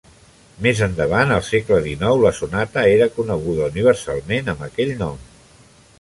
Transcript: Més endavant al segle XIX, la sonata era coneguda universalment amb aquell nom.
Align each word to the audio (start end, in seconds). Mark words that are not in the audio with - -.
Més 0.65 0.79
endavant 0.85 1.33
al 1.35 1.43
segle 1.49 1.77
XIX, 1.83 2.15
la 2.25 2.33
sonata 2.39 2.85
era 2.95 3.11
coneguda 3.19 3.69
universalment 3.75 4.51
amb 4.55 4.65
aquell 4.71 4.99
nom. 5.03 5.21